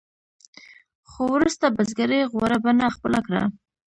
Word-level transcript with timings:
خو 1.09 1.21
وروسته 1.35 1.65
بزګرۍ 1.75 2.21
غوره 2.31 2.57
بڼه 2.63 2.87
خپله 2.95 3.19
کړه. 3.25 3.43